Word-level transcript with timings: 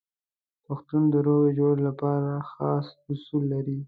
پښتون 0.65 1.03
د 1.13 1.15
روغې 1.27 1.51
جوړې 1.59 1.81
لپاره 1.87 2.29
خاص 2.51 2.85
اصول 3.11 3.43
لري. 3.53 3.77